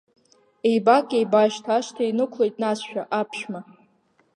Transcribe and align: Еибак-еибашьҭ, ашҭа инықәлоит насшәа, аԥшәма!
Еибак-еибашьҭ, 0.67 1.65
ашҭа 1.77 2.03
инықәлоит 2.09 2.55
насшәа, 2.61 3.03
аԥшәма! 3.19 3.61